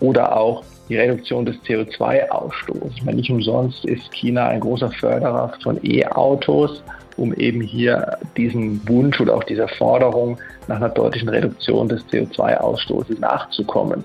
Oder 0.00 0.36
auch 0.36 0.64
die 0.88 0.96
Reduktion 0.96 1.44
des 1.44 1.56
CO2-Ausstoßes. 1.62 2.92
Ich 2.96 3.04
meine, 3.04 3.18
nicht 3.18 3.30
umsonst 3.30 3.84
ist 3.84 4.12
China 4.12 4.48
ein 4.48 4.60
großer 4.60 4.90
Förderer 4.90 5.52
von 5.62 5.78
E-Autos, 5.84 6.82
um 7.16 7.34
eben 7.34 7.60
hier 7.60 8.18
diesem 8.36 8.86
Wunsch 8.88 9.20
oder 9.20 9.34
auch 9.34 9.44
dieser 9.44 9.68
Forderung 9.68 10.38
nach 10.68 10.76
einer 10.76 10.88
deutlichen 10.88 11.28
Reduktion 11.28 11.88
des 11.88 12.04
CO2-Ausstoßes 12.06 13.20
nachzukommen. 13.20 14.04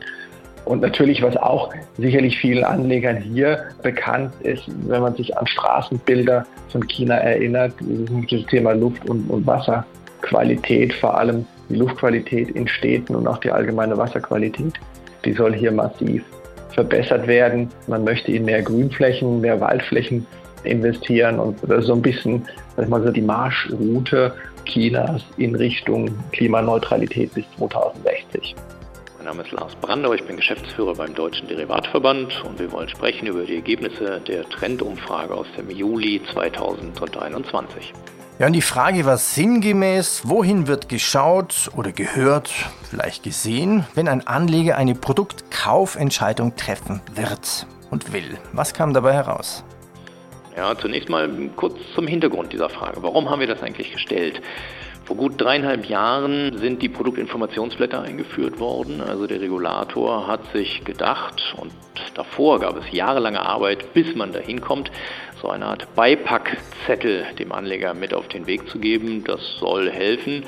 Und 0.65 0.81
natürlich, 0.81 1.21
was 1.21 1.37
auch 1.37 1.71
sicherlich 1.97 2.37
vielen 2.39 2.63
Anlegern 2.63 3.17
hier 3.17 3.65
bekannt 3.83 4.33
ist, 4.41 4.63
wenn 4.87 5.01
man 5.01 5.15
sich 5.15 5.37
an 5.37 5.45
Straßenbilder 5.45 6.45
von 6.69 6.87
China 6.87 7.15
erinnert, 7.15 7.73
das 8.31 8.45
Thema 8.47 8.71
Luft- 8.73 9.07
und, 9.07 9.29
und 9.29 9.45
Wasserqualität, 9.45 10.93
vor 10.93 11.17
allem 11.17 11.45
die 11.69 11.75
Luftqualität 11.75 12.49
in 12.49 12.67
Städten 12.67 13.15
und 13.15 13.27
auch 13.27 13.37
die 13.37 13.51
allgemeine 13.51 13.95
Wasserqualität, 13.97 14.73
die 15.23 15.33
soll 15.33 15.53
hier 15.53 15.71
massiv 15.71 16.23
verbessert 16.71 17.27
werden. 17.27 17.69
Man 17.87 18.03
möchte 18.03 18.31
in 18.31 18.45
mehr 18.45 18.61
Grünflächen, 18.63 19.41
mehr 19.41 19.61
Waldflächen 19.61 20.25
investieren 20.65 21.39
und 21.39 21.57
das 21.63 21.81
ist 21.81 21.87
so 21.87 21.93
ein 21.93 22.01
bisschen, 22.01 22.45
sag 22.75 22.85
ich 22.85 22.89
mal 22.89 23.03
so, 23.03 23.11
die 23.11 23.21
Marschroute 23.21 24.33
Chinas 24.65 25.21
in 25.37 25.55
Richtung 25.55 26.09
Klimaneutralität 26.31 27.33
bis 27.33 27.45
2060. 27.57 28.55
Mein 29.17 29.25
Name 29.25 29.43
ist 29.43 29.51
Lars 29.51 29.75
Brandau, 29.75 30.13
ich 30.13 30.23
bin 30.23 30.35
Geschäftsführer 30.35 30.95
beim 30.95 31.13
Deutschen 31.15 31.47
Derivatverband 31.47 32.43
und 32.43 32.59
wir 32.59 32.71
wollen 32.71 32.89
sprechen 32.89 33.27
über 33.27 33.43
die 33.43 33.55
Ergebnisse 33.55 34.21
der 34.27 34.47
Trendumfrage 34.49 35.33
aus 35.33 35.47
dem 35.57 35.69
Juli 35.69 36.21
2021. 36.31 37.93
Ja, 38.37 38.47
und 38.47 38.53
die 38.53 38.61
Frage 38.61 39.05
war 39.05 39.15
sinngemäß, 39.15 40.23
wohin 40.25 40.67
wird 40.67 40.89
geschaut 40.89 41.71
oder 41.77 41.93
gehört, 41.93 42.51
vielleicht 42.89 43.23
gesehen, 43.23 43.85
wenn 43.95 44.09
ein 44.09 44.27
Anleger 44.27 44.75
eine 44.75 44.93
Produktkaufentscheidung 44.93 46.57
treffen 46.57 46.99
wird 47.13 47.65
und 47.91 48.11
will. 48.11 48.37
Was 48.51 48.73
kam 48.73 48.93
dabei 48.93 49.13
heraus? 49.13 49.63
Ja, 50.55 50.77
zunächst 50.77 51.09
mal 51.09 51.29
kurz 51.57 51.77
zum 51.93 52.07
Hintergrund 52.07 52.53
dieser 52.53 52.69
Frage. 52.69 53.03
Warum 53.03 53.29
haben 53.29 53.41
wir 53.41 53.47
das 53.47 53.61
eigentlich 53.61 53.91
gestellt? 53.91 54.41
Vor 55.03 55.17
gut 55.17 55.33
dreieinhalb 55.39 55.85
Jahren 55.85 56.57
sind 56.57 56.81
die 56.81 56.87
Produktinformationsblätter 56.89 58.01
eingeführt 58.01 58.59
worden. 58.59 59.01
Also 59.01 59.27
der 59.27 59.41
Regulator 59.41 60.27
hat 60.27 60.51
sich 60.53 60.83
gedacht, 60.85 61.55
und 61.57 61.73
davor 62.15 62.59
gab 62.59 62.77
es 62.77 62.91
jahrelange 62.91 63.41
Arbeit, 63.41 63.93
bis 63.93 64.15
man 64.15 64.31
dahin 64.31 64.61
kommt, 64.61 64.89
so 65.41 65.49
eine 65.49 65.65
Art 65.65 65.93
Beipackzettel 65.95 67.25
dem 67.37 67.51
Anleger 67.51 67.93
mit 67.93 68.13
auf 68.13 68.27
den 68.27 68.47
Weg 68.47 68.67
zu 68.69 68.79
geben. 68.79 69.23
Das 69.23 69.39
soll 69.59 69.91
helfen, 69.91 70.43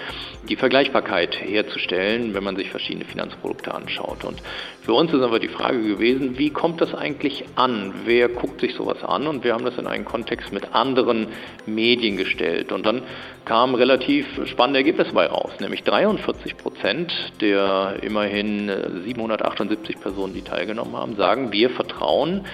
die 0.49 0.55
Vergleichbarkeit 0.55 1.39
herzustellen, 1.41 2.33
wenn 2.33 2.43
man 2.43 2.55
sich 2.55 2.69
verschiedene 2.69 3.05
Finanzprodukte 3.05 3.73
anschaut. 3.73 4.23
Und 4.23 4.41
für 4.81 4.93
uns 4.93 5.13
ist 5.13 5.21
aber 5.21 5.39
die 5.39 5.49
Frage 5.49 5.81
gewesen, 5.81 6.37
wie 6.37 6.49
kommt 6.49 6.79
das 6.81 6.95
eigentlich 6.95 7.43
an? 7.55 7.93
Wer 8.05 8.29
guckt 8.29 8.61
sich 8.61 8.73
sowas 8.75 9.03
an? 9.03 9.27
Und 9.27 9.43
wir 9.43 9.53
haben 9.53 9.65
das 9.65 9.77
in 9.77 9.87
einen 9.87 10.05
Kontext 10.05 10.53
mit 10.53 10.73
anderen 10.73 11.27
Medien 11.65 12.15
gestellt. 12.15 12.71
Und 12.71 12.85
dann 12.85 13.03
kamen 13.45 13.75
relativ 13.75 14.25
spannende 14.45 14.79
Ergebnisse 14.79 15.13
bei 15.13 15.25
raus, 15.27 15.51
nämlich 15.59 15.83
43 15.83 16.57
Prozent 16.57 17.13
der 17.41 17.97
immerhin 18.01 18.71
778 19.03 19.99
Personen, 19.99 20.33
die 20.33 20.41
teilgenommen 20.41 20.95
haben, 20.95 21.15
sagen, 21.15 21.51
wir 21.51 21.69
vertrauen 21.69 22.45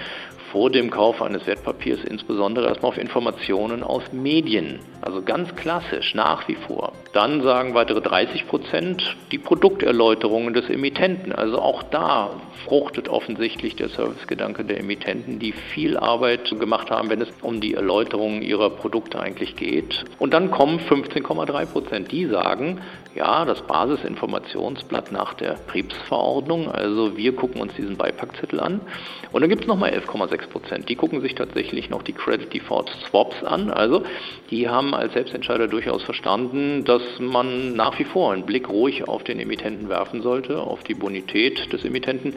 vor 0.54 0.70
dem 0.70 0.88
Kauf 0.88 1.20
eines 1.20 1.48
Wertpapiers 1.48 2.04
insbesondere 2.04 2.68
erstmal 2.68 2.92
auf 2.92 2.96
Informationen 2.96 3.82
aus 3.82 4.12
Medien. 4.12 4.78
Also 5.00 5.20
ganz 5.20 5.56
klassisch, 5.56 6.14
nach 6.14 6.46
wie 6.46 6.54
vor. 6.54 6.92
Dann 7.12 7.42
sagen 7.42 7.74
weitere 7.74 8.00
30 8.00 8.46
Prozent 8.46 9.16
die 9.32 9.38
Produkterläuterungen 9.38 10.54
des 10.54 10.70
Emittenten. 10.70 11.32
Also 11.32 11.58
auch 11.58 11.82
da 11.82 12.30
fruchtet 12.66 13.08
offensichtlich 13.08 13.74
der 13.74 13.88
Servicegedanke 13.88 14.64
der 14.64 14.78
Emittenten, 14.78 15.40
die 15.40 15.50
viel 15.50 15.96
Arbeit 15.96 16.48
gemacht 16.60 16.88
haben, 16.88 17.10
wenn 17.10 17.20
es 17.20 17.32
um 17.42 17.60
die 17.60 17.74
Erläuterung 17.74 18.40
ihrer 18.40 18.70
Produkte 18.70 19.18
eigentlich 19.18 19.56
geht. 19.56 20.04
Und 20.20 20.34
dann 20.34 20.52
kommen 20.52 20.78
15,3 20.78 21.66
Prozent, 21.66 22.12
die 22.12 22.26
sagen, 22.26 22.80
ja, 23.14 23.44
das 23.44 23.62
Basisinformationsblatt 23.62 25.12
nach 25.12 25.34
der 25.34 25.52
Betriebsverordnung. 25.52 26.70
Also 26.70 27.16
wir 27.16 27.34
gucken 27.34 27.60
uns 27.60 27.74
diesen 27.74 27.96
Beipackzettel 27.96 28.60
an. 28.60 28.80
Und 29.32 29.40
dann 29.40 29.50
gibt 29.50 29.62
es 29.62 29.68
nochmal 29.68 29.92
11,6 29.92 30.48
Prozent. 30.48 30.88
Die 30.88 30.96
gucken 30.96 31.20
sich 31.20 31.34
tatsächlich 31.34 31.90
noch 31.90 32.02
die 32.02 32.12
Credit 32.12 32.52
Default 32.52 32.90
Swaps 33.08 33.42
an. 33.44 33.70
Also 33.70 34.02
die 34.50 34.68
haben 34.68 34.94
als 34.94 35.12
Selbstentscheider 35.12 35.68
durchaus 35.68 36.02
verstanden, 36.02 36.84
dass 36.84 37.02
man 37.20 37.74
nach 37.74 37.98
wie 37.98 38.04
vor 38.04 38.32
einen 38.32 38.46
Blick 38.46 38.68
ruhig 38.68 39.06
auf 39.06 39.22
den 39.24 39.38
Emittenten 39.38 39.88
werfen 39.88 40.22
sollte, 40.22 40.60
auf 40.60 40.82
die 40.82 40.94
Bonität 40.94 41.72
des 41.72 41.84
Emittenten. 41.84 42.34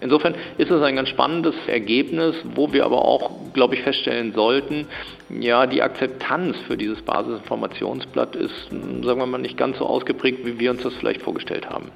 Insofern 0.00 0.34
ist 0.58 0.70
es 0.70 0.82
ein 0.82 0.96
ganz 0.96 1.08
spannendes 1.08 1.54
Ergebnis, 1.66 2.36
wo 2.54 2.72
wir 2.72 2.84
aber 2.84 3.04
auch, 3.04 3.30
glaube 3.58 3.74
ich, 3.74 3.82
feststellen 3.82 4.32
sollten, 4.34 4.86
ja, 5.28 5.66
die 5.66 5.82
Akzeptanz 5.82 6.56
für 6.68 6.76
dieses 6.76 7.02
Basisinformationsblatt 7.02 8.36
ist, 8.36 8.70
sagen 8.70 9.18
wir 9.18 9.26
mal, 9.26 9.38
nicht 9.38 9.56
ganz 9.56 9.78
so 9.78 9.86
ausgeprägt, 9.86 10.46
wie 10.46 10.60
wir 10.60 10.70
uns 10.70 10.84
das 10.84 10.94
vielleicht 10.94 11.22
vorgestellt 11.22 11.68
haben. 11.68 11.90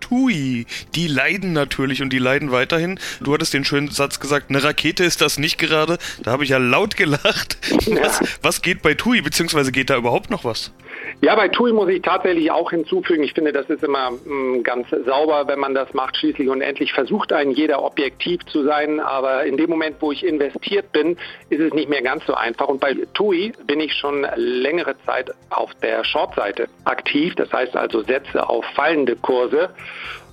Tui, 0.00 0.66
die 0.94 1.06
leiden 1.06 1.54
natürlich 1.54 2.02
und 2.02 2.12
die 2.12 2.18
leiden 2.18 2.52
weiterhin. 2.52 3.00
Du 3.22 3.32
hattest 3.32 3.54
den 3.54 3.64
schönen 3.64 3.88
Satz 3.88 4.20
gesagt, 4.20 4.50
eine 4.50 4.62
Rakete 4.62 5.02
ist 5.02 5.22
das 5.22 5.38
nicht 5.38 5.56
gerade. 5.56 5.96
Da 6.22 6.32
habe 6.32 6.44
ich 6.44 6.50
ja 6.50 6.58
laut 6.58 6.96
gelacht. 6.96 7.56
Was, 7.86 8.20
was 8.42 8.60
geht 8.60 8.82
bei 8.82 8.92
Tui, 8.92 9.22
beziehungsweise 9.22 9.72
geht 9.72 9.88
da 9.88 9.96
überhaupt 9.96 10.28
noch 10.28 10.44
was? 10.44 10.72
Ja, 11.20 11.34
bei 11.36 11.48
TUI 11.48 11.72
muss 11.72 11.88
ich 11.88 12.02
tatsächlich 12.02 12.50
auch 12.50 12.70
hinzufügen, 12.70 13.22
ich 13.22 13.32
finde, 13.32 13.52
das 13.52 13.68
ist 13.68 13.82
immer 13.84 14.10
mh, 14.10 14.18
mm, 14.24 14.62
ganz 14.62 14.88
sauber, 15.06 15.46
wenn 15.46 15.58
man 15.58 15.74
das 15.74 15.92
macht. 15.94 16.16
Schließlich 16.16 16.48
und 16.48 16.60
endlich 16.60 16.92
versucht 16.92 17.32
ein 17.32 17.50
jeder 17.50 17.82
objektiv 17.82 18.44
zu 18.46 18.64
sein, 18.64 19.00
aber 19.00 19.44
in 19.44 19.56
dem 19.56 19.70
Moment, 19.70 19.96
wo 20.00 20.12
ich 20.12 20.24
investiert 20.24 20.92
bin, 20.92 21.16
ist 21.50 21.60
es 21.60 21.72
nicht 21.74 21.88
mehr 21.88 22.02
ganz 22.02 22.24
so 22.26 22.34
einfach. 22.34 22.68
Und 22.68 22.80
bei 22.80 22.94
TUI 23.14 23.52
bin 23.66 23.80
ich 23.80 23.94
schon 23.94 24.26
längere 24.36 24.96
Zeit 25.04 25.30
auf 25.50 25.74
der 25.82 26.04
Short-Seite 26.04 26.68
aktiv, 26.84 27.34
das 27.36 27.52
heißt 27.52 27.76
also 27.76 28.02
setze 28.02 28.48
auf 28.48 28.64
fallende 28.74 29.16
Kurse 29.16 29.70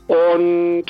und 0.07 0.85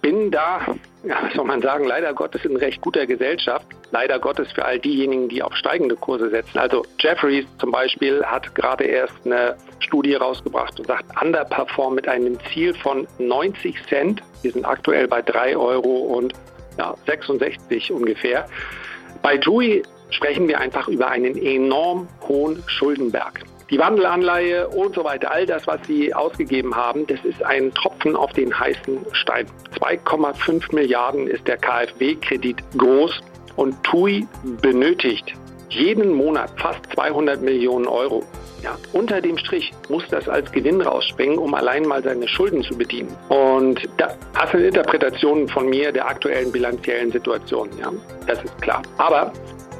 bin 0.00 0.30
da 0.30 0.60
ja, 1.04 1.16
was 1.22 1.34
soll 1.34 1.44
man 1.44 1.60
sagen, 1.60 1.84
leider 1.84 2.12
Gottes 2.14 2.44
in 2.44 2.56
recht 2.56 2.80
guter 2.80 3.06
Gesellschaft. 3.06 3.66
Leider 3.92 4.18
Gottes 4.18 4.50
für 4.52 4.64
all 4.64 4.78
diejenigen, 4.78 5.28
die 5.28 5.42
auf 5.42 5.54
steigende 5.54 5.96
Kurse 5.96 6.30
setzen. 6.30 6.58
Also 6.58 6.82
Jeffries 6.98 7.44
zum 7.58 7.70
Beispiel 7.70 8.24
hat 8.24 8.54
gerade 8.54 8.84
erst 8.84 9.14
eine 9.26 9.54
Studie 9.80 10.14
rausgebracht 10.14 10.80
und 10.80 10.86
sagt, 10.86 11.04
underperform 11.20 11.94
mit 11.94 12.08
einem 12.08 12.38
Ziel 12.50 12.72
von 12.72 13.06
90 13.18 13.76
Cent. 13.88 14.22
Wir 14.40 14.50
sind 14.50 14.64
aktuell 14.64 15.06
bei 15.08 15.20
3 15.20 15.58
Euro 15.58 15.90
und 15.90 16.32
ja, 16.78 16.94
66 17.04 17.92
ungefähr. 17.92 18.48
Bei 19.20 19.36
TUI 19.36 19.82
sprechen 20.08 20.48
wir 20.48 20.58
einfach 20.58 20.88
über 20.88 21.08
einen 21.08 21.36
enorm 21.36 22.08
hohen 22.26 22.62
Schuldenberg. 22.66 23.40
Die 23.70 23.78
Wandelanleihe 23.78 24.68
und 24.68 24.94
so 24.94 25.04
weiter, 25.04 25.30
all 25.30 25.44
das, 25.46 25.66
was 25.66 25.80
sie 25.86 26.14
ausgegeben 26.14 26.74
haben, 26.74 27.06
das 27.06 27.22
ist 27.24 27.42
ein 27.42 27.72
Tropfen 27.74 28.16
auf 28.16 28.32
den 28.32 28.58
heißen 28.58 28.98
Stein. 29.12 29.46
2,5 29.78 30.74
Milliarden 30.74 31.26
ist 31.26 31.46
der 31.46 31.58
KfW-Kredit 31.58 32.56
groß 32.76 33.22
und 33.56 33.82
TUI 33.82 34.26
benötigt 34.60 35.34
jeden 35.68 36.12
Monat 36.12 36.50
fast 36.56 36.80
200 36.94 37.40
Millionen 37.40 37.86
Euro. 37.86 38.22
Ja, 38.62 38.76
unter 38.92 39.20
dem 39.20 39.36
Strich 39.38 39.72
muss 39.88 40.04
das 40.10 40.28
als 40.28 40.52
Gewinn 40.52 40.80
rausspringen, 40.80 41.38
um 41.38 41.52
allein 41.54 41.84
mal 41.84 42.02
seine 42.02 42.28
Schulden 42.28 42.62
zu 42.62 42.76
bedienen. 42.76 43.16
Und 43.28 43.88
das 43.96 44.14
sind 44.52 44.60
Interpretationen 44.60 45.48
von 45.48 45.68
mir 45.68 45.90
der 45.90 46.06
aktuellen 46.06 46.52
bilanziellen 46.52 47.10
Situation. 47.10 47.68
Ja, 47.80 47.92
das 48.26 48.44
ist 48.44 48.62
klar. 48.62 48.82
Aber 48.98 49.32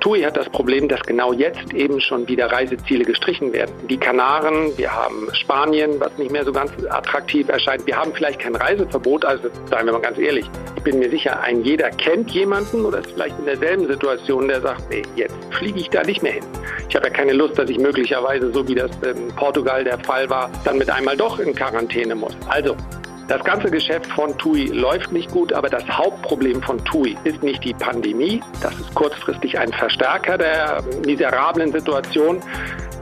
TUI 0.02 0.22
hat 0.22 0.36
das 0.36 0.48
Problem, 0.48 0.88
dass 0.88 1.00
genau 1.02 1.32
jetzt 1.32 1.72
eben 1.72 2.00
schon 2.00 2.26
wieder 2.26 2.50
Reiseziele 2.50 3.04
gestrichen 3.04 3.52
werden. 3.52 3.72
Die 3.88 3.96
Kanaren, 3.96 4.76
wir 4.76 4.92
haben 4.92 5.28
Spanien, 5.32 6.00
was 6.00 6.18
nicht 6.18 6.32
mehr 6.32 6.44
so 6.44 6.52
ganz 6.52 6.72
attraktiv 6.90 7.48
erscheint. 7.48 7.86
Wir 7.86 7.96
haben 7.96 8.12
vielleicht 8.12 8.40
kein 8.40 8.56
Reiseverbot, 8.56 9.24
also 9.24 9.48
seien 9.70 9.86
wir 9.86 9.92
mal 9.92 10.00
ganz 10.00 10.18
ehrlich. 10.18 10.44
Ich 10.74 10.82
bin 10.82 10.98
mir 10.98 11.08
sicher, 11.08 11.40
ein 11.40 11.62
jeder 11.62 11.88
kennt 11.90 12.32
jemanden 12.32 12.84
oder 12.84 12.98
ist 12.98 13.12
vielleicht 13.12 13.38
in 13.38 13.44
derselben 13.44 13.86
Situation, 13.86 14.48
der 14.48 14.60
sagt, 14.60 14.90
nee, 14.90 15.02
jetzt 15.14 15.36
fliege 15.52 15.78
ich 15.78 15.88
da 15.88 16.02
nicht 16.02 16.20
mehr 16.20 16.32
hin. 16.32 16.44
Ich 16.88 16.96
habe 16.96 17.06
ja 17.06 17.12
keine 17.12 17.32
Lust, 17.32 17.56
dass 17.56 17.70
ich 17.70 17.78
möglicherweise, 17.78 18.52
so 18.52 18.66
wie 18.66 18.74
das 18.74 18.90
in 19.02 19.28
Portugal 19.36 19.84
der 19.84 20.00
Fall 20.00 20.28
war, 20.28 20.50
dann 20.64 20.78
mit 20.78 20.90
einmal 20.90 21.16
doch 21.16 21.38
in 21.38 21.54
Quarantäne 21.54 22.16
muss. 22.16 22.36
Also 22.48 22.76
Das 23.28 23.42
ganze 23.44 23.70
Geschäft 23.70 24.06
von 24.12 24.36
TUI 24.36 24.66
läuft 24.66 25.12
nicht 25.12 25.30
gut, 25.30 25.52
aber 25.52 25.68
das 25.68 25.88
Hauptproblem 25.88 26.62
von 26.62 26.84
TUI 26.84 27.16
ist 27.24 27.42
nicht 27.42 27.64
die 27.64 27.72
Pandemie. 27.74 28.42
Das 28.60 28.74
ist 28.74 28.94
kurzfristig 28.94 29.58
ein 29.58 29.72
Verstärker 29.72 30.36
der 30.38 30.82
miserablen 31.06 31.72
Situation. 31.72 32.40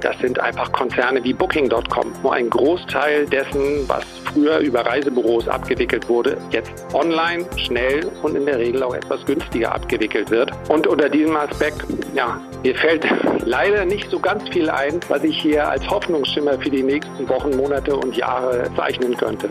Das 0.01 0.19
sind 0.19 0.41
einfach 0.41 0.73
Konzerne 0.73 1.23
wie 1.25 1.35
Booking.com, 1.35 2.13
wo 2.23 2.31
ein 2.31 2.49
Großteil 2.49 3.27
dessen, 3.27 3.87
was 3.87 4.05
früher 4.33 4.59
über 4.59 4.81
Reisebüros 4.81 5.47
abgewickelt 5.47 6.09
wurde, 6.09 6.39
jetzt 6.51 6.73
online, 6.95 7.45
schnell 7.57 8.11
und 8.23 8.35
in 8.35 8.47
der 8.47 8.59
Regel 8.59 8.83
auch 8.83 8.95
etwas 8.95 9.25
günstiger 9.27 9.75
abgewickelt 9.75 10.31
wird. 10.31 10.53
Und 10.71 10.87
unter 10.87 11.09
diesem 11.09 11.37
Aspekt, 11.37 11.85
ja, 12.15 12.41
mir 12.63 12.75
fällt 12.77 13.07
leider 13.45 13.85
nicht 13.85 14.11
so 14.11 14.19
ganz 14.19 14.49
viel 14.49 14.71
ein, 14.71 15.01
was 15.09 15.23
ich 15.23 15.37
hier 15.39 15.69
als 15.69 15.89
Hoffnungsschimmer 15.89 16.59
für 16.59 16.71
die 16.71 16.83
nächsten 16.83 17.29
Wochen, 17.29 17.55
Monate 17.57 17.95
und 17.95 18.17
Jahre 18.17 18.71
zeichnen 18.77 19.17
könnte. 19.17 19.51